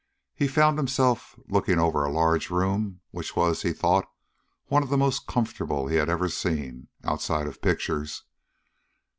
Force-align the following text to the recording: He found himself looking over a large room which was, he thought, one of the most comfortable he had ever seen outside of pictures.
He 0.33 0.47
found 0.47 0.79
himself 0.79 1.35
looking 1.47 1.77
over 1.77 2.03
a 2.03 2.09
large 2.11 2.49
room 2.49 3.01
which 3.11 3.35
was, 3.35 3.61
he 3.61 3.71
thought, 3.71 4.09
one 4.65 4.81
of 4.81 4.89
the 4.89 4.97
most 4.97 5.27
comfortable 5.27 5.85
he 5.85 5.97
had 5.97 6.09
ever 6.09 6.27
seen 6.27 6.87
outside 7.03 7.45
of 7.45 7.61
pictures. 7.61 8.23